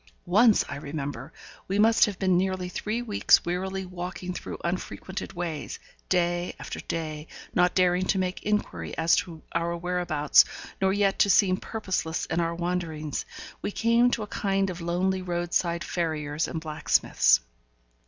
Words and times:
Once 0.25 0.65
I 0.67 0.77
remember 0.77 1.31
we 1.67 1.77
must 1.77 2.05
have 2.05 2.17
been 2.17 2.35
nearly 2.35 2.69
three 2.69 3.03
weeks 3.03 3.45
wearily 3.45 3.85
walking 3.85 4.33
through 4.33 4.57
unfrequented 4.63 5.33
ways, 5.33 5.77
day 6.09 6.55
after 6.57 6.79
day, 6.79 7.27
not 7.53 7.75
daring 7.75 8.05
to 8.05 8.17
make 8.17 8.41
inquiry 8.41 8.97
as 8.97 9.15
to 9.17 9.43
our 9.51 9.77
whereabouts, 9.77 10.43
nor 10.81 10.91
yet 10.91 11.19
to 11.19 11.29
seem 11.29 11.57
purposeless 11.57 12.25
in 12.25 12.39
our 12.39 12.55
wanderings 12.55 13.25
we 13.61 13.71
came 13.71 14.09
to 14.09 14.23
a 14.23 14.27
kind 14.41 14.71
of 14.71 14.81
lonely 14.81 15.21
roadside 15.21 15.83
farrier's 15.83 16.47
and 16.47 16.61
blacksmith's. 16.61 17.39